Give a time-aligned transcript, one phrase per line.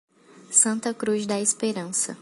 [0.51, 2.17] Santa Cruz da Esperança